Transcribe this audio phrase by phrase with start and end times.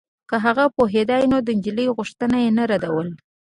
[0.29, 3.13] که هغه پوهېدای نو د نجلۍ غوښتنه يې نه ردوله.